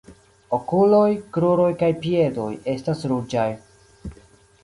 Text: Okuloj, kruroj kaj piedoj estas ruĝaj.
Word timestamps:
Okuloj, 0.57 1.09
kruroj 1.35 1.67
kaj 1.83 1.91
piedoj 2.05 2.47
estas 2.73 3.05
ruĝaj. 3.13 3.47